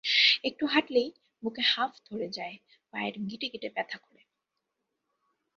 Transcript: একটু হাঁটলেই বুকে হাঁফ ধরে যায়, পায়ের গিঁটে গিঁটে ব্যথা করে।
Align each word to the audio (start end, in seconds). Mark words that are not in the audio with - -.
একটু 0.43 0.63
হাঁটলেই 0.65 1.09
বুকে 1.43 1.63
হাঁফ 1.65 1.91
ধরে 2.05 2.27
যায়, 2.29 2.55
পায়ের 2.93 3.15
গিঁটে 3.19 3.47
গিঁটে 3.49 3.69
ব্যথা 3.69 3.97
করে। 3.97 4.21